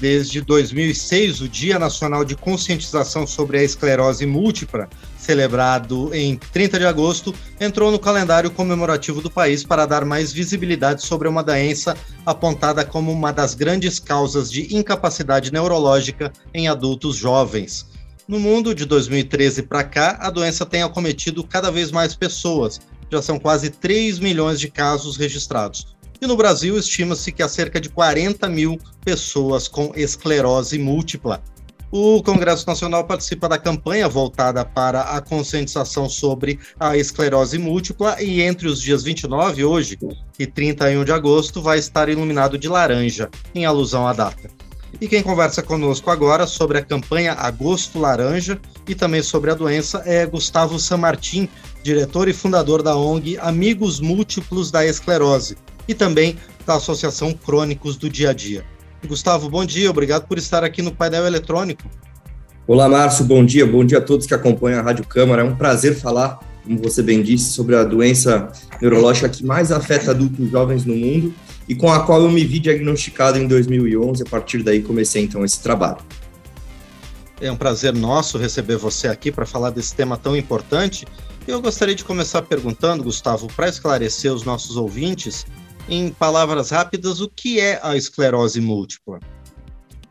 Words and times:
Desde 0.00 0.40
2006, 0.40 1.40
o 1.40 1.48
Dia 1.48 1.76
Nacional 1.76 2.24
de 2.24 2.36
Conscientização 2.36 3.26
sobre 3.26 3.58
a 3.58 3.64
Esclerose 3.64 4.24
Múltipla, 4.24 4.88
celebrado 5.18 6.14
em 6.14 6.36
30 6.36 6.78
de 6.78 6.86
agosto, 6.86 7.34
entrou 7.60 7.90
no 7.90 7.98
calendário 7.98 8.48
comemorativo 8.48 9.20
do 9.20 9.28
país 9.28 9.64
para 9.64 9.86
dar 9.86 10.04
mais 10.04 10.32
visibilidade 10.32 11.04
sobre 11.04 11.26
uma 11.26 11.42
doença 11.42 11.96
apontada 12.24 12.84
como 12.84 13.10
uma 13.10 13.32
das 13.32 13.54
grandes 13.54 13.98
causas 13.98 14.52
de 14.52 14.72
incapacidade 14.72 15.52
neurológica 15.52 16.32
em 16.54 16.68
adultos 16.68 17.16
jovens. 17.16 17.84
No 18.28 18.38
mundo, 18.38 18.76
de 18.76 18.84
2013 18.84 19.64
para 19.64 19.82
cá, 19.82 20.16
a 20.20 20.30
doença 20.30 20.64
tem 20.64 20.84
acometido 20.84 21.42
cada 21.42 21.72
vez 21.72 21.90
mais 21.90 22.14
pessoas. 22.14 22.80
Já 23.10 23.20
são 23.20 23.36
quase 23.36 23.68
3 23.68 24.20
milhões 24.20 24.60
de 24.60 24.70
casos 24.70 25.16
registrados 25.16 25.97
e 26.20 26.26
no 26.26 26.36
Brasil, 26.36 26.76
estima-se 26.76 27.30
que 27.30 27.42
há 27.42 27.48
cerca 27.48 27.80
de 27.80 27.88
40 27.88 28.48
mil 28.48 28.78
pessoas 29.04 29.68
com 29.68 29.92
esclerose 29.94 30.78
múltipla. 30.78 31.42
O 31.90 32.22
Congresso 32.22 32.66
Nacional 32.66 33.04
participa 33.04 33.48
da 33.48 33.56
campanha 33.56 34.08
voltada 34.08 34.62
para 34.62 35.02
a 35.02 35.22
conscientização 35.22 36.08
sobre 36.08 36.58
a 36.78 36.98
esclerose 36.98 37.56
múltipla 37.56 38.20
e 38.20 38.42
entre 38.42 38.68
os 38.68 38.82
dias 38.82 39.02
29, 39.02 39.64
hoje, 39.64 39.98
e 40.38 40.46
31 40.46 41.04
de 41.04 41.12
agosto, 41.12 41.62
vai 41.62 41.78
estar 41.78 42.10
iluminado 42.10 42.58
de 42.58 42.68
laranja, 42.68 43.30
em 43.54 43.64
alusão 43.64 44.06
à 44.06 44.12
data. 44.12 44.50
E 45.00 45.06
quem 45.06 45.22
conversa 45.22 45.62
conosco 45.62 46.10
agora 46.10 46.46
sobre 46.46 46.78
a 46.78 46.84
campanha 46.84 47.32
Agosto 47.34 47.98
Laranja 47.98 48.60
e 48.86 48.94
também 48.94 49.22
sobre 49.22 49.50
a 49.50 49.54
doença 49.54 50.02
é 50.04 50.26
Gustavo 50.26 50.78
Samartim, 50.78 51.48
diretor 51.82 52.28
e 52.28 52.32
fundador 52.32 52.82
da 52.82 52.96
ONG 52.96 53.38
Amigos 53.38 54.00
Múltiplos 54.00 54.70
da 54.70 54.84
Esclerose 54.84 55.56
e 55.88 55.94
também 55.94 56.36
da 56.66 56.74
Associação 56.74 57.32
Crônicos 57.32 57.96
do 57.96 58.08
Dia 58.08 58.30
a 58.30 58.32
Dia. 58.34 58.64
Gustavo, 59.06 59.48
bom 59.48 59.64
dia, 59.64 59.90
obrigado 59.90 60.26
por 60.26 60.36
estar 60.36 60.62
aqui 60.62 60.82
no 60.82 60.94
painel 60.94 61.26
eletrônico. 61.26 61.88
Olá, 62.66 62.86
Márcio, 62.86 63.24
bom 63.24 63.42
dia, 63.42 63.66
bom 63.66 63.82
dia 63.82 63.96
a 63.96 64.00
todos 64.00 64.26
que 64.26 64.34
acompanham 64.34 64.80
a 64.80 64.82
Rádio 64.82 65.06
Câmara. 65.06 65.40
É 65.40 65.44
um 65.44 65.56
prazer 65.56 65.94
falar, 65.94 66.38
como 66.62 66.76
você 66.82 67.02
bem 67.02 67.22
disse, 67.22 67.52
sobre 67.52 67.74
a 67.74 67.82
doença 67.82 68.52
neurológica 68.82 69.26
que 69.28 69.42
mais 69.42 69.72
afeta 69.72 70.10
adultos 70.10 70.50
jovens 70.50 70.84
no 70.84 70.94
mundo 70.94 71.32
e 71.66 71.74
com 71.74 71.90
a 71.90 72.00
qual 72.00 72.20
eu 72.20 72.30
me 72.30 72.44
vi 72.44 72.58
diagnosticado 72.58 73.38
em 73.38 73.46
2011. 73.46 74.22
A 74.22 74.26
partir 74.26 74.62
daí 74.62 74.82
comecei 74.82 75.22
então 75.22 75.42
esse 75.44 75.62
trabalho. 75.62 75.98
É 77.40 77.50
um 77.50 77.56
prazer 77.56 77.94
nosso 77.94 78.36
receber 78.36 78.76
você 78.76 79.08
aqui 79.08 79.32
para 79.32 79.46
falar 79.46 79.70
desse 79.70 79.94
tema 79.94 80.18
tão 80.18 80.36
importante. 80.36 81.06
Eu 81.46 81.62
gostaria 81.62 81.94
de 81.94 82.04
começar 82.04 82.42
perguntando, 82.42 83.04
Gustavo, 83.04 83.46
para 83.56 83.68
esclarecer 83.68 84.30
os 84.30 84.42
nossos 84.42 84.76
ouvintes, 84.76 85.46
em 85.88 86.10
palavras 86.10 86.70
rápidas, 86.70 87.20
o 87.20 87.28
que 87.28 87.58
é 87.60 87.80
a 87.82 87.96
esclerose 87.96 88.60
múltipla? 88.60 89.18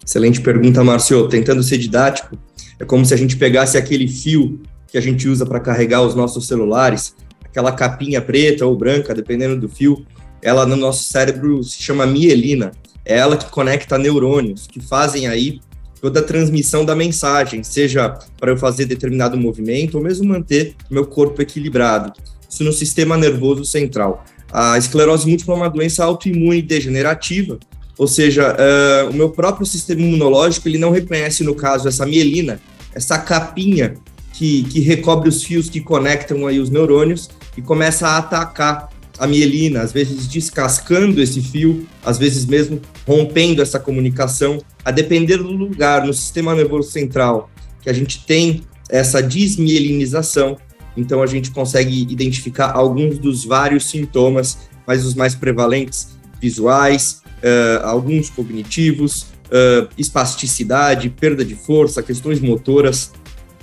Excelente 0.06 0.42
pergunta, 0.42 0.84
Márcio. 0.84 1.28
Tentando 1.28 1.62
ser 1.62 1.78
didático, 1.78 2.38
é 2.80 2.86
como 2.86 3.06
se 3.06 3.14
a 3.14 3.18
gente 3.18 3.36
pegasse 3.36 3.78
aquele 3.78 4.08
fio 4.08 4.62
que 4.88 4.98
a 4.98 5.02
gente 5.02 5.28
usa 5.28 5.46
para 5.46 5.60
carregar 5.60 6.02
os 6.02 6.16
nossos 6.16 6.48
celulares, 6.48 7.16
aquela 7.44 7.72
capinha 7.72 8.22
preta 8.22 8.66
ou 8.66 8.76
branca, 8.76 9.14
dependendo 9.14 9.60
do 9.60 9.68
fio, 9.68 10.06
ela 10.42 10.66
no 10.66 10.76
nosso 10.76 11.04
cérebro 11.10 11.64
se 11.64 11.82
chama 11.82 12.06
mielina. 12.06 12.72
É 13.04 13.18
ela 13.18 13.38
que 13.38 13.50
conecta 13.50 13.98
neurônios, 13.98 14.68
que 14.68 14.80
fazem 14.80 15.28
aí 15.28 15.60
toda 16.00 16.20
a 16.20 16.24
transmissão 16.24 16.86
da 16.86 16.96
mensagem, 16.96 17.64
seja 17.64 18.18
para 18.40 18.52
eu 18.52 18.58
fazer 18.58 18.86
determinado 18.86 19.38
movimento 19.38 19.98
ou 19.98 20.04
mesmo 20.04 20.28
manter 20.28 20.76
meu 20.90 21.06
corpo 21.06 21.42
equilibrado. 21.42 22.14
Isso 22.50 22.64
no 22.64 22.72
sistema 22.72 23.18
nervoso 23.18 23.66
central. 23.66 24.24
A 24.52 24.78
esclerose 24.78 25.28
múltipla 25.28 25.54
é 25.54 25.58
uma 25.58 25.70
doença 25.70 26.04
autoimune 26.04 26.62
degenerativa, 26.62 27.60
ou 27.98 28.08
seja, 28.08 28.56
uh, 28.56 29.10
o 29.10 29.14
meu 29.14 29.30
próprio 29.30 29.66
sistema 29.66 30.02
imunológico 30.02 30.68
ele 30.68 30.78
não 30.78 30.92
reconhece, 30.92 31.44
no 31.44 31.56
caso, 31.56 31.88
essa 31.88 32.06
mielina, 32.06 32.60
essa 32.94 33.18
capinha 33.18 33.96
que, 34.34 34.64
que 34.64 34.80
recobre 34.80 35.28
os 35.28 35.44
fios 35.44 35.70
que 35.70 35.82
conectam 35.82 36.46
aí 36.46 36.60
os 36.60 36.70
neurônios 36.70 37.30
e 37.58 37.62
começa 37.62 38.08
a 38.08 38.18
atacar 38.18 38.90
a 39.18 39.26
mielina, 39.26 39.82
às 39.82 39.92
vezes 39.92 40.28
descascando 40.28 41.22
esse 41.22 41.42
fio, 41.42 41.88
às 42.06 42.20
vezes 42.20 42.46
mesmo 42.46 42.80
rompendo 43.06 43.64
essa 43.64 43.80
comunicação, 43.80 44.60
a 44.86 44.92
depender 44.92 45.38
do 45.38 45.52
lugar 45.52 46.06
no 46.06 46.14
sistema 46.14 46.54
nervoso 46.54 46.92
central 46.92 47.50
que 47.82 47.90
a 47.90 47.94
gente 47.94 48.26
tem 48.26 48.62
essa 48.90 49.22
desmielinização, 49.22 50.58
então 50.98 51.22
a 51.22 51.28
gente 51.28 51.52
consegue 51.52 52.02
identificar 52.12 52.72
alguns 52.72 53.20
dos 53.20 53.46
vários 53.46 53.86
sintomas, 53.86 54.58
mas 54.86 55.06
os 55.06 55.14
mais 55.14 55.36
prevalentes, 55.36 56.18
visuais, 56.42 57.22
uh, 57.38 57.86
alguns 57.86 58.30
cognitivos, 58.30 59.28
uh, 59.46 59.88
espasticidade, 59.98 61.10
perda 61.10 61.46
de 61.46 61.56
força, 61.56 62.02
questões 62.02 62.40
motoras, 62.40 63.12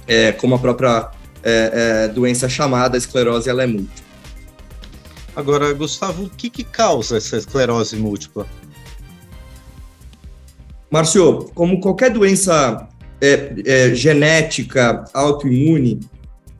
é, 0.07 0.33
como 0.33 0.55
a 0.55 0.59
própria 0.59 1.11
é, 1.43 2.05
é, 2.05 2.09
doença 2.09 2.47
chamada 2.49 2.97
esclerose 2.97 3.49
ela 3.49 3.63
é 3.63 3.67
múltipla. 3.67 4.05
Agora, 5.35 5.73
Gustavo, 5.73 6.25
o 6.25 6.31
que, 6.31 6.51
que 6.51 6.63
causa 6.63 7.17
essa 7.17 7.39
esclerose 7.39 7.97
múltipla? 7.97 8.47
Márcio, 10.91 11.51
como 11.55 11.81
qualquer 11.81 12.11
doença 12.11 12.87
genética 13.95 15.07
autoimune, 15.15 16.01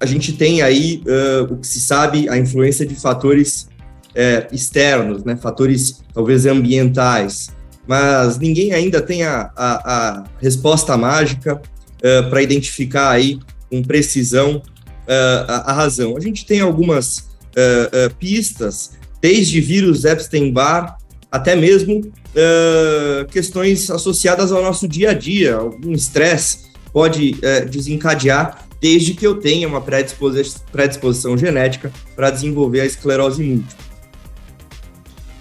a 0.01 0.07
gente 0.07 0.33
tem 0.33 0.63
aí 0.63 1.03
uh, 1.07 1.53
o 1.53 1.59
que 1.59 1.67
se 1.67 1.81
sabe, 1.81 2.29
a 2.29 2.37
influência 2.37 2.85
de 2.85 2.95
fatores 2.95 3.69
é, 4.15 4.47
externos, 4.53 5.25
né, 5.25 5.37
fatores 5.37 6.03
talvez 6.13 6.47
ambientais, 6.47 7.51
mas 7.87 8.39
ninguém 8.39 8.73
ainda 8.73 9.03
tem 9.03 9.25
a, 9.25 9.51
a, 9.57 9.75
a 9.93 10.25
resposta 10.41 10.97
mágica 10.97 11.57
uh, 11.57 12.31
para 12.31 12.41
identificar 12.41 13.11
aí 13.11 13.41
com 13.69 13.83
precisão 13.83 14.57
uh, 14.57 15.45
a, 15.49 15.71
a, 15.71 15.73
razão. 15.73 16.17
A 16.17 16.21
gente 16.21 16.47
tem 16.47 16.61
algumas 16.61 17.33
pistas, 18.19 18.95
desde 19.23 19.61
vírus 19.61 20.05
Epstein-Barr 20.05 20.97
até 21.31 21.55
mesmo 21.55 22.01
questões 23.31 23.89
associadas 23.93 24.51
ao 24.51 24.61
nosso 24.61 24.89
dia 24.89 25.11
a 25.11 25.15
dia, 25.15 25.55
algum 25.55 25.93
estresse 25.93 26.65
pode 26.93 27.37
desencadear 27.71 28.67
desde 28.85 29.15
que 29.15 29.27
eu 29.27 29.37
tenha 29.37 29.67
uma 29.67 29.81
predisposição, 29.81 30.61
predisposição 30.71 31.39
genética 31.39 31.91
para 32.15 32.29
desenvolver 32.29 32.83
a 32.83 32.85
esclerose 32.85 33.43
múltipla. 33.43 33.83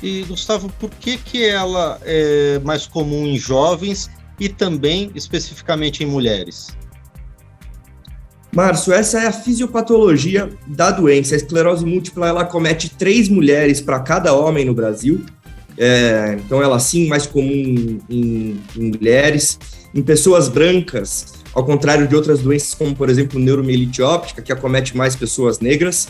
E, 0.01 0.23
Gustavo, 0.23 0.71
por 0.79 0.89
que, 0.91 1.17
que 1.17 1.43
ela 1.43 1.99
é 2.05 2.59
mais 2.59 2.87
comum 2.87 3.27
em 3.27 3.37
jovens 3.37 4.09
e 4.39 4.47
também 4.47 5.11
especificamente 5.13 6.05
em 6.05 6.07
mulheres? 6.07 6.69
Márcio, 8.49 8.93
essa 8.93 9.19
é 9.19 9.27
a 9.27 9.33
fisiopatologia 9.33 10.49
da 10.65 10.89
doença. 10.91 11.35
A 11.35 11.37
esclerose 11.37 11.85
múltipla 11.85 12.29
ela 12.29 12.45
comete 12.45 12.91
três 12.91 13.27
mulheres 13.27 13.81
para 13.81 13.99
cada 13.99 14.33
homem 14.33 14.63
no 14.63 14.73
Brasil. 14.73 15.21
É, 15.77 16.37
então, 16.45 16.63
ela 16.63 16.79
sim 16.79 17.09
mais 17.09 17.25
comum 17.25 17.99
em, 18.09 18.61
em 18.77 18.91
mulheres. 18.97 19.59
Em 19.93 20.01
pessoas 20.01 20.47
brancas, 20.47 21.42
ao 21.53 21.63
contrário 21.63 22.07
de 22.07 22.15
outras 22.15 22.41
doenças, 22.41 22.73
como, 22.73 22.95
por 22.95 23.09
exemplo, 23.09 23.39
neuromielite 23.39 24.01
óptica, 24.01 24.41
que 24.41 24.51
acomete 24.51 24.95
mais 24.97 25.15
pessoas 25.15 25.59
negras. 25.59 26.07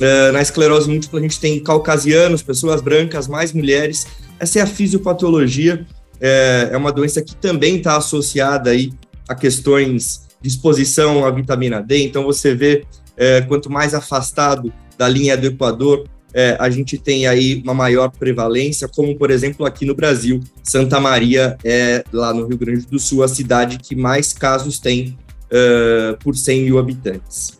Uh, 0.00 0.32
na 0.32 0.40
esclerose 0.40 0.88
múltipla, 0.88 1.20
a 1.20 1.22
gente 1.22 1.38
tem 1.38 1.62
caucasianos, 1.62 2.42
pessoas 2.42 2.80
brancas, 2.80 3.28
mais 3.28 3.52
mulheres. 3.52 4.06
Essa 4.38 4.58
é 4.58 4.62
a 4.62 4.66
fisiopatologia. 4.66 5.86
É, 6.20 6.70
é 6.72 6.76
uma 6.76 6.92
doença 6.92 7.22
que 7.22 7.34
também 7.36 7.76
está 7.76 7.96
associada 7.96 8.70
aí 8.70 8.92
a 9.28 9.34
questões 9.34 10.28
de 10.40 10.48
exposição 10.48 11.24
à 11.24 11.30
vitamina 11.30 11.82
D. 11.82 12.02
Então, 12.02 12.24
você 12.24 12.54
vê, 12.54 12.84
é, 13.16 13.42
quanto 13.42 13.70
mais 13.70 13.94
afastado 13.94 14.72
da 14.98 15.08
linha 15.08 15.36
do 15.36 15.46
Equador, 15.46 16.04
é, 16.32 16.56
a 16.60 16.70
gente 16.70 16.96
tem 16.96 17.26
aí 17.26 17.60
uma 17.62 17.74
maior 17.74 18.10
prevalência, 18.10 18.88
como 18.88 19.16
por 19.16 19.30
exemplo 19.30 19.66
aqui 19.66 19.84
no 19.84 19.94
Brasil, 19.94 20.40
Santa 20.62 21.00
Maria 21.00 21.56
é 21.64 22.04
lá 22.12 22.32
no 22.32 22.46
Rio 22.46 22.56
Grande 22.56 22.86
do 22.86 22.98
Sul 22.98 23.22
a 23.22 23.28
cidade 23.28 23.78
que 23.78 23.96
mais 23.96 24.32
casos 24.32 24.78
tem 24.78 25.18
uh, 25.50 26.16
por 26.22 26.36
100 26.36 26.62
mil 26.62 26.78
habitantes. 26.78 27.58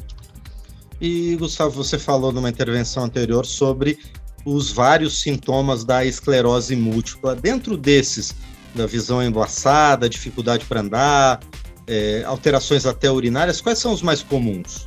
E 1.01 1.35
Gustavo, 1.37 1.83
você 1.83 1.99
falou 1.99 2.31
numa 2.31 2.51
intervenção 2.51 3.05
anterior 3.05 3.47
sobre 3.47 3.99
os 4.45 4.71
vários 4.71 5.21
sintomas 5.21 5.85
da 5.85 6.05
esclerose 6.05 6.77
múltipla. 6.77 7.35
Dentro 7.35 7.77
desses, 7.77 8.35
da 8.75 8.87
visão 8.87 9.23
embaçada, 9.23 10.09
dificuldade 10.09 10.65
para 10.67 10.81
andar, 10.81 11.41
é, 11.87 12.23
alterações 12.25 12.87
até 12.87 13.11
urinárias, 13.11 13.61
quais 13.61 13.79
são 13.79 13.93
os 13.93 14.03
mais 14.03 14.23
comuns? 14.23 14.87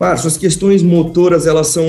Márcio, 0.00 0.28
as 0.28 0.36
questões 0.36 0.82
motoras, 0.82 1.46
elas 1.46 1.68
são 1.68 1.84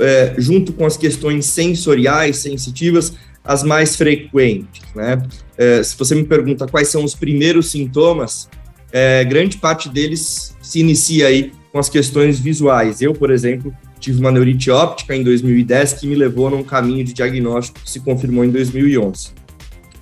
é, 0.00 0.34
junto 0.38 0.72
com 0.72 0.84
as 0.84 0.96
questões 0.96 1.46
sensoriais, 1.46 2.38
sensitivas, 2.38 3.14
as 3.44 3.62
mais 3.62 3.96
frequentes, 3.96 4.82
né? 4.94 5.22
É, 5.56 5.82
se 5.82 5.96
você 5.96 6.14
me 6.14 6.24
pergunta 6.24 6.66
quais 6.66 6.88
são 6.88 7.04
os 7.04 7.14
primeiros 7.14 7.70
sintomas, 7.70 8.48
é, 8.92 9.24
grande 9.24 9.56
parte 9.56 9.88
deles 9.88 10.56
se 10.60 10.80
inicia 10.80 11.26
aí 11.26 11.52
com 11.72 11.78
as 11.78 11.88
questões 11.88 12.38
visuais. 12.40 13.00
Eu, 13.00 13.12
por 13.12 13.30
exemplo, 13.30 13.72
tive 13.98 14.18
uma 14.18 14.32
neurite 14.32 14.70
óptica 14.70 15.14
em 15.14 15.22
2010 15.22 15.94
que 15.94 16.06
me 16.06 16.14
levou 16.14 16.50
num 16.50 16.62
caminho 16.62 17.04
de 17.04 17.12
diagnóstico 17.12 17.80
que 17.80 17.90
se 17.90 18.00
confirmou 18.00 18.44
em 18.44 18.50
2011. 18.50 19.30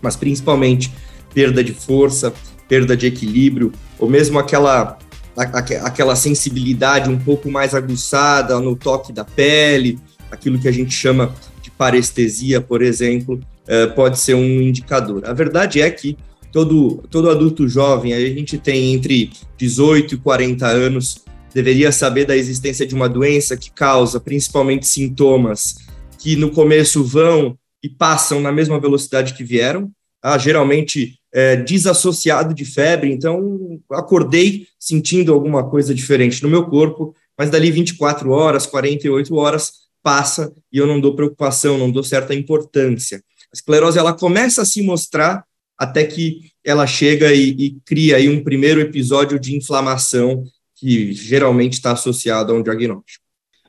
Mas 0.00 0.16
principalmente 0.16 0.92
perda 1.34 1.62
de 1.62 1.72
força, 1.72 2.32
perda 2.68 2.96
de 2.96 3.06
equilíbrio, 3.06 3.72
ou 3.98 4.08
mesmo 4.08 4.38
aquela, 4.38 4.98
aquela 5.38 6.16
sensibilidade 6.16 7.08
um 7.08 7.18
pouco 7.18 7.50
mais 7.50 7.74
aguçada 7.74 8.58
no 8.60 8.74
toque 8.74 9.12
da 9.12 9.24
pele, 9.24 9.98
aquilo 10.30 10.58
que 10.58 10.68
a 10.68 10.72
gente 10.72 10.92
chama 10.92 11.34
de 11.62 11.70
parestesia, 11.70 12.60
por 12.60 12.82
exemplo, 12.82 13.40
é, 13.66 13.86
pode 13.86 14.18
ser 14.18 14.34
um 14.34 14.60
indicador. 14.60 15.24
A 15.24 15.32
verdade 15.32 15.80
é 15.80 15.90
que 15.90 16.16
todo, 16.52 17.04
todo 17.10 17.30
adulto 17.30 17.68
jovem, 17.68 18.12
a 18.14 18.20
gente 18.20 18.58
tem 18.58 18.94
entre 18.94 19.30
18 19.56 20.14
e 20.14 20.18
40 20.18 20.66
anos, 20.66 21.24
deveria 21.54 21.92
saber 21.92 22.24
da 22.24 22.36
existência 22.36 22.86
de 22.86 22.94
uma 22.94 23.08
doença 23.08 23.56
que 23.56 23.70
causa 23.70 24.20
principalmente 24.20 24.86
sintomas 24.86 25.76
que 26.18 26.36
no 26.36 26.50
começo 26.50 27.04
vão 27.04 27.56
e 27.82 27.88
passam 27.88 28.40
na 28.40 28.50
mesma 28.50 28.80
velocidade 28.80 29.34
que 29.34 29.44
vieram, 29.44 29.90
ah, 30.22 30.36
geralmente 30.36 31.17
é, 31.38 31.54
desassociado 31.54 32.52
de 32.52 32.64
febre, 32.64 33.12
então 33.12 33.80
acordei 33.92 34.66
sentindo 34.76 35.32
alguma 35.32 35.70
coisa 35.70 35.94
diferente 35.94 36.42
no 36.42 36.48
meu 36.48 36.66
corpo, 36.66 37.14
mas 37.38 37.48
dali 37.48 37.70
24 37.70 38.32
horas, 38.32 38.66
48 38.66 39.32
horas 39.36 39.72
passa 40.02 40.52
e 40.72 40.78
eu 40.78 40.84
não 40.84 41.00
dou 41.00 41.14
preocupação, 41.14 41.78
não 41.78 41.92
dou 41.92 42.02
certa 42.02 42.34
importância. 42.34 43.22
A 43.52 43.54
esclerose 43.54 44.00
ela 44.00 44.12
começa 44.12 44.62
a 44.62 44.64
se 44.64 44.82
mostrar 44.82 45.44
até 45.78 46.02
que 46.02 46.50
ela 46.64 46.88
chega 46.88 47.32
e, 47.32 47.50
e 47.50 47.80
cria 47.84 48.16
aí 48.16 48.28
um 48.28 48.42
primeiro 48.42 48.80
episódio 48.80 49.38
de 49.38 49.54
inflamação 49.54 50.42
que 50.74 51.12
geralmente 51.12 51.74
está 51.74 51.92
associado 51.92 52.52
a 52.52 52.56
um 52.56 52.64
diagnóstico. 52.64 53.24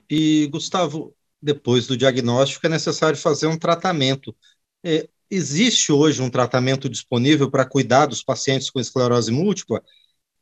E, 0.10 0.48
Gustavo, 0.48 1.14
depois 1.40 1.86
do 1.86 1.96
diagnóstico 1.96 2.66
é 2.66 2.70
necessário 2.70 3.16
fazer 3.16 3.46
um 3.46 3.60
tratamento. 3.60 4.36
É, 4.84 5.08
existe 5.30 5.92
hoje 5.92 6.22
um 6.22 6.30
tratamento 6.30 6.90
disponível 6.90 7.50
para 7.50 7.66
cuidar 7.66 8.06
dos 8.06 8.24
pacientes 8.24 8.70
com 8.70 8.80
esclerose 8.80 9.32
múltipla? 9.32 9.82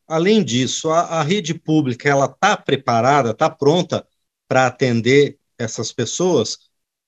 Além 0.07 0.43
disso, 0.43 0.89
a, 0.89 1.01
a 1.19 1.23
rede 1.23 1.53
pública 1.53 2.09
ela 2.09 2.25
está 2.25 2.55
preparada, 2.55 3.31
está 3.31 3.49
pronta 3.49 4.05
para 4.47 4.67
atender 4.67 5.37
essas 5.57 5.91
pessoas? 5.91 6.57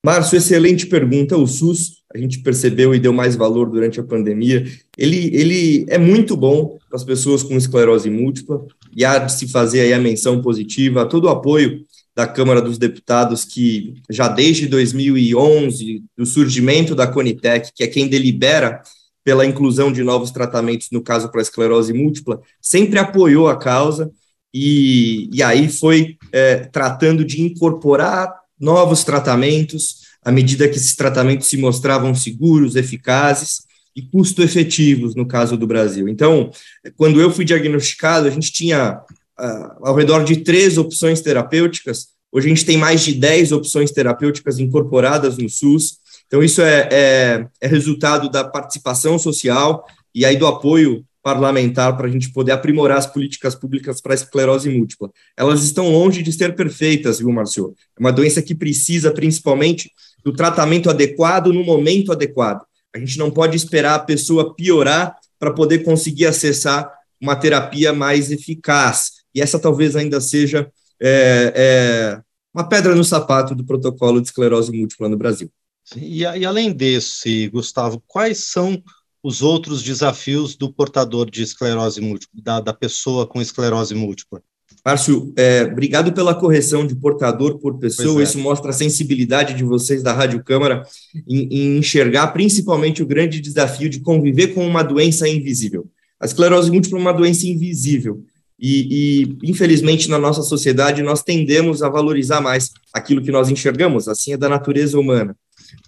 Márcio, 0.04 0.36
excelente 0.36 0.86
pergunta. 0.86 1.36
O 1.36 1.46
SUS, 1.46 2.02
a 2.14 2.18
gente 2.18 2.40
percebeu 2.40 2.94
e 2.94 2.98
deu 2.98 3.12
mais 3.12 3.36
valor 3.36 3.70
durante 3.70 4.00
a 4.00 4.04
pandemia, 4.04 4.64
ele, 4.96 5.34
ele 5.34 5.86
é 5.88 5.98
muito 5.98 6.36
bom 6.36 6.78
para 6.88 6.96
as 6.96 7.04
pessoas 7.04 7.42
com 7.42 7.56
esclerose 7.56 8.10
múltipla, 8.10 8.66
e 8.94 9.04
há 9.04 9.18
de 9.18 9.32
se 9.32 9.48
fazer 9.48 9.82
aí 9.82 9.92
a 9.92 9.98
menção 9.98 10.42
positiva, 10.42 11.06
todo 11.06 11.24
o 11.24 11.28
apoio 11.28 11.84
da 12.20 12.26
Câmara 12.26 12.60
dos 12.60 12.76
Deputados, 12.76 13.46
que 13.46 13.94
já 14.10 14.28
desde 14.28 14.66
2011, 14.66 16.04
do 16.14 16.26
surgimento 16.26 16.94
da 16.94 17.06
Conitec, 17.06 17.72
que 17.74 17.82
é 17.82 17.86
quem 17.86 18.08
delibera 18.08 18.82
pela 19.24 19.46
inclusão 19.46 19.90
de 19.90 20.02
novos 20.02 20.30
tratamentos, 20.30 20.88
no 20.92 21.00
caso 21.02 21.30
para 21.30 21.40
esclerose 21.40 21.94
múltipla, 21.94 22.38
sempre 22.60 22.98
apoiou 22.98 23.48
a 23.48 23.56
causa, 23.56 24.10
e, 24.52 25.30
e 25.32 25.42
aí 25.42 25.70
foi 25.70 26.18
é, 26.30 26.56
tratando 26.56 27.24
de 27.24 27.40
incorporar 27.40 28.34
novos 28.58 29.02
tratamentos, 29.02 30.00
à 30.22 30.30
medida 30.30 30.68
que 30.68 30.76
esses 30.76 30.94
tratamentos 30.94 31.48
se 31.48 31.56
mostravam 31.56 32.14
seguros, 32.14 32.76
eficazes 32.76 33.62
e 33.96 34.02
custo-efetivos, 34.02 35.14
no 35.14 35.26
caso 35.26 35.56
do 35.56 35.66
Brasil. 35.66 36.06
Então, 36.06 36.50
quando 36.98 37.18
eu 37.18 37.30
fui 37.30 37.46
diagnosticado, 37.46 38.26
a 38.26 38.30
gente 38.30 38.52
tinha 38.52 39.00
uh, 39.38 39.86
ao 39.86 39.94
redor 39.94 40.24
de 40.24 40.38
três 40.38 40.78
opções 40.78 41.20
terapêuticas, 41.20 42.08
hoje 42.32 42.46
a 42.46 42.50
gente 42.50 42.64
tem 42.64 42.76
mais 42.76 43.02
de 43.02 43.14
dez 43.14 43.52
opções 43.52 43.90
terapêuticas 43.90 44.58
incorporadas 44.58 45.36
no 45.38 45.48
SUS, 45.48 45.98
então 46.26 46.42
isso 46.42 46.62
é, 46.62 46.88
é, 46.90 47.46
é 47.60 47.66
resultado 47.66 48.30
da 48.30 48.44
participação 48.44 49.18
social 49.18 49.84
e 50.14 50.24
aí 50.24 50.36
do 50.36 50.46
apoio 50.46 51.04
parlamentar 51.22 51.96
para 51.96 52.06
a 52.06 52.10
gente 52.10 52.32
poder 52.32 52.52
aprimorar 52.52 52.98
as 52.98 53.06
políticas 53.06 53.54
públicas 53.54 54.00
para 54.00 54.12
a 54.12 54.14
esclerose 54.14 54.70
múltipla. 54.70 55.10
Elas 55.36 55.62
estão 55.62 55.90
longe 55.90 56.22
de 56.22 56.32
ser 56.32 56.54
perfeitas, 56.54 57.18
viu, 57.18 57.30
Marcio? 57.30 57.74
É 57.96 58.00
uma 58.00 58.12
doença 58.12 58.40
que 58.40 58.54
precisa, 58.54 59.12
principalmente, 59.12 59.90
do 60.24 60.32
tratamento 60.32 60.88
adequado 60.88 61.52
no 61.52 61.62
momento 61.62 62.12
adequado. 62.12 62.62
A 62.94 62.98
gente 62.98 63.18
não 63.18 63.30
pode 63.30 63.56
esperar 63.56 63.94
a 63.94 64.00
pessoa 64.00 64.54
piorar 64.54 65.14
para 65.38 65.52
poder 65.52 65.80
conseguir 65.80 66.26
acessar 66.26 66.90
uma 67.20 67.36
terapia 67.36 67.92
mais 67.92 68.30
eficaz. 68.30 69.19
E 69.34 69.40
essa 69.40 69.58
talvez 69.58 69.96
ainda 69.96 70.20
seja 70.20 70.70
é, 71.00 71.52
é, 71.56 72.22
uma 72.52 72.68
pedra 72.68 72.94
no 72.94 73.04
sapato 73.04 73.54
do 73.54 73.64
protocolo 73.64 74.20
de 74.20 74.28
esclerose 74.28 74.72
múltipla 74.72 75.08
no 75.08 75.16
Brasil. 75.16 75.50
E, 75.96 76.20
e 76.20 76.44
além 76.44 76.72
desse, 76.72 77.48
Gustavo, 77.48 78.02
quais 78.06 78.50
são 78.50 78.82
os 79.22 79.42
outros 79.42 79.82
desafios 79.82 80.56
do 80.56 80.72
portador 80.72 81.30
de 81.30 81.42
esclerose 81.42 82.00
múltipla, 82.00 82.40
da, 82.42 82.60
da 82.60 82.72
pessoa 82.72 83.26
com 83.26 83.40
esclerose 83.40 83.94
múltipla? 83.94 84.42
Márcio, 84.84 85.32
é, 85.36 85.62
obrigado 85.64 86.12
pela 86.12 86.34
correção 86.34 86.86
de 86.86 86.94
portador 86.94 87.58
por 87.58 87.78
pessoa. 87.78 88.20
É. 88.20 88.24
Isso 88.24 88.38
mostra 88.38 88.70
a 88.70 88.74
sensibilidade 88.74 89.54
de 89.54 89.62
vocês 89.62 90.02
da 90.02 90.12
Rádio 90.12 90.42
Câmara 90.42 90.82
em, 91.28 91.48
em, 91.50 91.78
enxergar 91.78 92.28
principalmente 92.28 93.02
o 93.02 93.06
grande 93.06 93.40
desafio 93.40 93.90
de 93.90 94.00
conviver 94.00 94.48
com 94.48 94.66
uma 94.66 94.82
doença 94.82 95.28
invisível. 95.28 95.86
A 96.18 96.24
esclerose 96.24 96.70
múltipla 96.70 96.98
é 96.98 97.02
uma 97.02 97.12
doença 97.12 97.46
invisível. 97.46 98.24
E, 98.60 99.22
e, 99.22 99.50
infelizmente, 99.50 100.10
na 100.10 100.18
nossa 100.18 100.42
sociedade, 100.42 101.02
nós 101.02 101.22
tendemos 101.22 101.82
a 101.82 101.88
valorizar 101.88 102.40
mais 102.40 102.70
aquilo 102.92 103.22
que 103.22 103.32
nós 103.32 103.48
enxergamos, 103.48 104.06
assim 104.06 104.34
é 104.34 104.36
da 104.36 104.48
natureza 104.48 104.98
humana. 104.98 105.34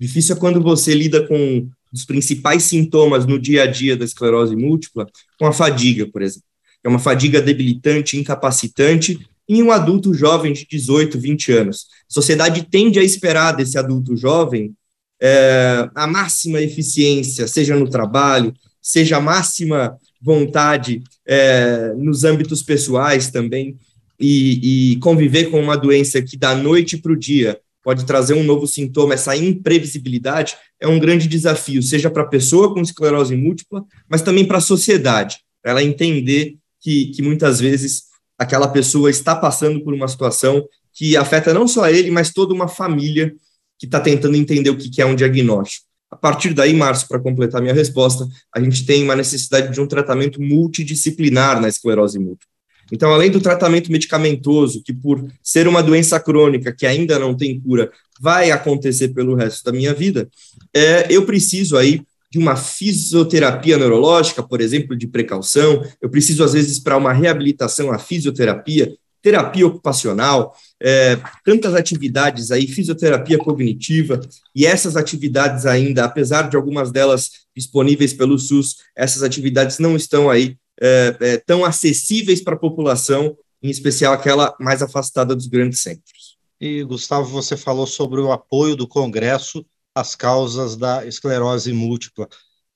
Difícil 0.01 0.37
é 0.37 0.39
quando 0.39 0.61
você 0.63 0.95
lida 0.95 1.27
com 1.27 1.69
dos 1.93 2.07
principais 2.07 2.63
sintomas 2.63 3.27
no 3.27 3.39
dia 3.39 3.65
a 3.65 3.67
dia 3.67 3.97
da 3.97 4.05
esclerose 4.05 4.57
múltipla, 4.57 5.07
com 5.39 5.47
a 5.47 5.53
fadiga, 5.53 6.07
por 6.07 6.23
exemplo. 6.23 6.49
É 6.83 6.89
uma 6.89 6.99
fadiga 6.99 7.43
debilitante, 7.43 8.17
incapacitante, 8.17 9.19
em 9.47 9.63
um 9.63 9.71
adulto 9.71 10.15
jovem 10.15 10.55
de 10.55 10.67
18, 10.67 11.19
20 11.19 11.53
anos. 11.53 11.87
A 12.09 12.15
sociedade 12.15 12.67
tende 12.71 12.99
a 12.99 13.05
esperar 13.05 13.53
desse 13.53 13.77
adulto 13.77 14.17
jovem 14.17 14.73
é, 15.21 15.89
a 15.95 16.07
máxima 16.07 16.61
eficiência, 16.61 17.47
seja 17.47 17.77
no 17.77 17.89
trabalho, 17.89 18.55
seja 18.81 19.19
a 19.19 19.21
máxima 19.21 19.97
vontade 20.23 21.03
é, 21.27 21.93
nos 21.97 22.25
âmbitos 22.25 22.63
pessoais 22.63 23.31
também, 23.31 23.77
e, 24.19 24.93
e 24.93 24.97
conviver 24.97 25.51
com 25.51 25.61
uma 25.61 25.77
doença 25.77 26.23
que 26.23 26.37
da 26.37 26.55
noite 26.55 26.97
para 26.97 27.13
o 27.13 27.19
dia 27.19 27.59
pode 27.83 28.07
trazer 28.07 28.35
um 28.35 28.45
novo 28.45 28.67
sintoma, 28.67 29.15
essa 29.15 29.37
imprevisibilidade 29.37 30.57
é 30.81 30.87
um 30.87 31.01
grande 31.01 31.27
desafio, 31.27 31.83
seja 31.83 32.09
para 32.09 32.23
a 32.23 32.29
pessoa 32.29 32.73
com 32.73 32.81
esclerose 32.81 33.35
múltipla, 33.35 33.85
mas 34.09 34.23
também 34.23 34.45
para 34.45 34.59
a 34.59 34.61
sociedade, 34.61 35.39
para 35.61 35.73
ela 35.73 35.83
entender 35.83 36.57
que, 36.81 37.07
que 37.07 37.23
muitas 37.23 37.59
vezes 37.59 38.05
aquela 38.39 38.69
pessoa 38.69 39.11
está 39.11 39.35
passando 39.35 39.83
por 39.83 39.93
uma 39.93 40.07
situação 40.07 40.65
que 40.93 41.17
afeta 41.17 41.53
não 41.53 41.67
só 41.67 41.89
ele, 41.89 42.11
mas 42.11 42.33
toda 42.33 42.55
uma 42.55 42.69
família 42.69 43.35
que 43.79 43.87
está 43.87 43.99
tentando 43.99 44.37
entender 44.37 44.71
o 44.71 44.77
que, 44.77 44.89
que 44.89 45.03
é 45.03 45.07
um 45.07 45.17
diagnóstico. 45.17 45.87
Partir 46.23 46.55
daí, 46.55 46.73
Márcio, 46.73 47.09
para 47.09 47.19
completar 47.19 47.61
minha 47.61 47.75
resposta, 47.75 48.29
a 48.55 48.61
gente 48.61 48.87
tem 48.87 49.03
uma 49.03 49.17
necessidade 49.17 49.73
de 49.73 49.81
um 49.81 49.89
tratamento 49.89 50.41
multidisciplinar 50.41 51.61
na 51.61 51.69
esclerose 51.69 52.17
múltipla. 52.17 52.47
Então, 52.93 53.13
além 53.13 53.29
do 53.29 53.41
tratamento 53.41 53.91
medicamentoso, 53.91 54.85
que 54.85 54.93
por 54.93 55.27
ser 55.43 55.67
uma 55.67 55.83
doença 55.83 56.21
crônica 56.21 56.73
que 56.73 56.87
ainda 56.87 57.19
não 57.19 57.37
tem 57.37 57.59
cura, 57.59 57.91
vai 58.21 58.53
acontecer 58.53 59.09
pelo 59.09 59.35
resto 59.35 59.65
da 59.65 59.73
minha 59.73 59.93
vida, 59.93 60.31
é, 60.73 61.09
eu 61.11 61.27
preciso 61.27 61.77
aí 61.77 62.03
de 62.31 62.39
uma 62.39 62.55
fisioterapia 62.55 63.77
neurológica, 63.77 64.45
por 64.45 64.61
exemplo, 64.61 64.97
de 64.97 65.09
precaução, 65.09 65.85
eu 66.01 66.09
preciso, 66.09 66.45
às 66.45 66.53
vezes, 66.53 66.79
para 66.79 66.97
uma 66.97 67.13
reabilitação, 67.13 67.91
a 67.91 67.99
fisioterapia, 67.99 68.95
terapia 69.23 69.67
ocupacional, 69.67 70.55
é, 70.81 71.17
tantas 71.45 71.75
atividades 71.75 72.51
aí, 72.51 72.67
fisioterapia 72.67 73.39
cognitiva, 73.39 74.21
e 74.55 74.67
essas 74.67 74.97
atividades 74.97 75.65
ainda, 75.65 76.05
apesar 76.05 76.51
de 76.51 76.57
algumas 76.57 76.91
delas 76.91 77.31
disponíveis 77.57 78.13
pelo 78.13 78.39
SUS, 78.39 78.79
essas 78.97 79.23
atividades 79.23 79.79
não 79.79 79.95
estão 79.95 80.29
aí 80.29 80.57
é, 80.81 81.17
é, 81.21 81.37
tão 81.37 81.65
acessíveis 81.65 82.43
para 82.43 82.55
a 82.55 82.59
população, 82.59 83.37
em 83.63 83.71
especial 83.71 84.13
aquela 84.13 84.55
mais 84.59 84.83
afastada 84.83 85.37
dos 85.37 85.47
grandes 85.47 85.81
centros. 85.81 86.37
E, 86.61 86.83
Gustavo, 86.83 87.29
você 87.29 87.57
falou 87.57 87.87
sobre 87.87 88.21
o 88.21 88.33
apoio 88.33 88.75
do 88.75 88.89
Congresso 88.89 89.65
às 89.95 90.15
causas 90.17 90.77
da 90.77 91.07
esclerose 91.07 91.73
múltipla. 91.73 92.29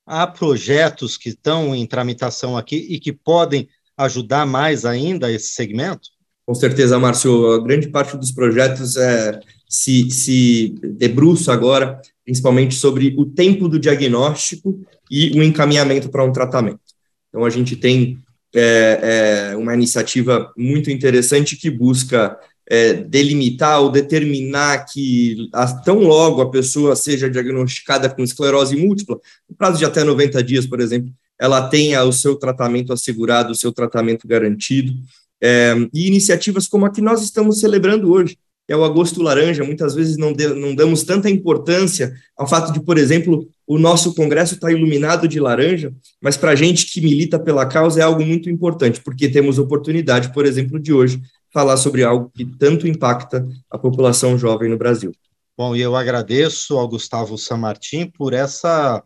Há 0.05 0.25
projetos 0.25 1.17
que 1.17 1.29
estão 1.29 1.75
em 1.75 1.85
tramitação 1.85 2.57
aqui 2.57 2.77
e 2.77 2.99
que 2.99 3.11
podem 3.11 3.67
ajudar 3.97 4.45
mais 4.45 4.85
ainda 4.85 5.31
esse 5.31 5.49
segmento? 5.49 6.09
Com 6.47 6.55
certeza, 6.55 6.97
Márcio. 6.97 7.51
A 7.51 7.61
grande 7.61 7.89
parte 7.89 8.15
dos 8.15 8.31
projetos 8.31 8.95
é, 8.95 9.37
se, 9.67 10.09
se 10.09 10.75
debruça 10.81 11.51
agora, 11.51 12.01
principalmente 12.23 12.73
sobre 12.73 13.13
o 13.17 13.25
tempo 13.25 13.67
do 13.67 13.77
diagnóstico 13.77 14.79
e 15.11 15.37
o 15.37 15.43
encaminhamento 15.43 16.07
para 16.07 16.23
um 16.23 16.31
tratamento. 16.31 16.79
Então, 17.27 17.43
a 17.43 17.49
gente 17.49 17.75
tem 17.75 18.17
é, 18.55 19.49
é, 19.51 19.57
uma 19.57 19.73
iniciativa 19.73 20.49
muito 20.57 20.89
interessante 20.89 21.57
que 21.57 21.69
busca 21.69 22.39
é, 22.65 22.93
delimitar 22.93 23.81
ou 23.81 23.91
determinar 23.91 24.85
que, 24.85 25.49
a, 25.51 25.67
tão 25.67 25.99
logo 25.99 26.41
a 26.41 26.49
pessoa 26.49 26.95
seja 26.95 27.29
diagnosticada 27.29 28.09
com 28.09 28.23
esclerose 28.23 28.77
múltipla, 28.77 29.19
no 29.49 29.55
prazo 29.57 29.79
de 29.79 29.85
até 29.85 30.01
90 30.01 30.41
dias, 30.41 30.65
por 30.65 30.79
exemplo, 30.79 31.11
ela 31.37 31.67
tenha 31.67 32.05
o 32.05 32.13
seu 32.13 32.37
tratamento 32.37 32.93
assegurado, 32.93 33.51
o 33.51 33.55
seu 33.55 33.73
tratamento 33.73 34.25
garantido. 34.25 34.93
É, 35.41 35.73
e 35.93 36.07
iniciativas 36.07 36.67
como 36.67 36.85
a 36.85 36.89
que 36.89 37.01
nós 37.01 37.21
estamos 37.21 37.59
celebrando 37.59 38.11
hoje, 38.11 38.37
é 38.67 38.75
o 38.75 38.83
Agosto 38.83 39.21
Laranja. 39.21 39.63
Muitas 39.63 39.95
vezes 39.95 40.17
não, 40.17 40.33
de, 40.33 40.47
não 40.49 40.75
damos 40.75 41.03
tanta 41.03 41.29
importância 41.29 42.13
ao 42.35 42.47
fato 42.47 42.73
de, 42.73 42.81
por 42.81 42.97
exemplo, 42.97 43.47
o 43.65 43.79
nosso 43.79 44.13
Congresso 44.13 44.55
estar 44.55 44.67
tá 44.67 44.73
iluminado 44.73 45.27
de 45.27 45.39
laranja, 45.39 45.93
mas 46.21 46.35
para 46.35 46.51
a 46.51 46.55
gente 46.55 46.85
que 46.85 47.01
milita 47.01 47.39
pela 47.39 47.65
causa 47.65 48.01
é 48.01 48.03
algo 48.03 48.23
muito 48.25 48.49
importante, 48.49 49.01
porque 49.01 49.29
temos 49.29 49.57
oportunidade, 49.57 50.33
por 50.33 50.45
exemplo, 50.45 50.79
de 50.79 50.91
hoje, 50.91 51.21
falar 51.53 51.77
sobre 51.77 52.03
algo 52.03 52.31
que 52.35 52.45
tanto 52.45 52.87
impacta 52.87 53.47
a 53.69 53.77
população 53.77 54.37
jovem 54.37 54.69
no 54.69 54.77
Brasil. 54.77 55.11
Bom, 55.57 55.75
e 55.75 55.81
eu 55.81 55.95
agradeço 55.95 56.77
ao 56.77 56.87
Gustavo 56.87 57.37
Samartim 57.37 58.11
por 58.11 58.33
essa 58.33 59.03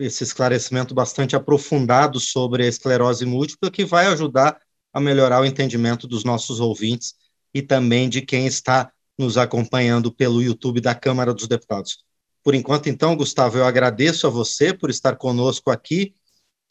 esse 0.00 0.24
esclarecimento 0.24 0.92
bastante 0.92 1.36
aprofundado 1.36 2.18
sobre 2.18 2.64
a 2.64 2.66
esclerose 2.66 3.24
múltipla, 3.24 3.70
que 3.70 3.84
vai 3.84 4.06
ajudar 4.06 4.58
a 4.92 5.00
melhorar 5.00 5.40
o 5.40 5.44
entendimento 5.44 6.06
dos 6.06 6.24
nossos 6.24 6.60
ouvintes 6.60 7.14
e 7.52 7.62
também 7.62 8.08
de 8.08 8.22
quem 8.22 8.46
está 8.46 8.90
nos 9.18 9.36
acompanhando 9.36 10.12
pelo 10.12 10.42
YouTube 10.42 10.80
da 10.80 10.94
Câmara 10.94 11.34
dos 11.34 11.48
Deputados. 11.48 11.98
Por 12.42 12.54
enquanto, 12.54 12.88
então, 12.88 13.16
Gustavo, 13.16 13.58
eu 13.58 13.64
agradeço 13.64 14.26
a 14.26 14.30
você 14.30 14.72
por 14.72 14.90
estar 14.90 15.16
conosco 15.16 15.70
aqui, 15.70 16.14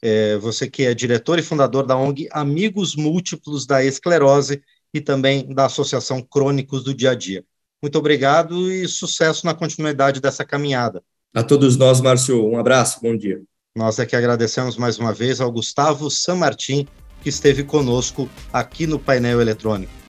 é, 0.01 0.37
você 0.37 0.69
que 0.69 0.83
é 0.83 0.93
diretor 0.93 1.37
e 1.37 1.43
fundador 1.43 1.85
da 1.85 1.97
ONG 1.97 2.27
Amigos 2.31 2.95
Múltiplos 2.95 3.65
da 3.65 3.83
Esclerose 3.83 4.61
e 4.93 5.01
também 5.01 5.53
da 5.53 5.65
Associação 5.65 6.21
Crônicos 6.21 6.83
do 6.83 6.93
Dia 6.93 7.11
a 7.11 7.15
Dia. 7.15 7.43
Muito 7.81 7.97
obrigado 7.99 8.71
e 8.71 8.87
sucesso 8.87 9.45
na 9.45 9.53
continuidade 9.53 10.19
dessa 10.19 10.43
caminhada. 10.43 11.03
A 11.33 11.43
todos 11.43 11.77
nós, 11.77 12.01
Márcio, 12.01 12.43
um 12.47 12.57
abraço, 12.57 12.99
bom 13.01 13.15
dia. 13.15 13.41
Nós 13.75 13.99
é 13.99 14.05
que 14.05 14.15
agradecemos 14.15 14.77
mais 14.77 14.97
uma 14.97 15.13
vez 15.13 15.39
ao 15.39 15.51
Gustavo 15.51 16.09
San 16.09 16.35
Martin, 16.35 16.87
que 17.27 17.29
esteve 17.29 17.65
conosco 17.65 18.29
aqui 18.53 18.87
no 18.87 18.97
painel 18.97 19.41
eletrônico. 19.41 19.97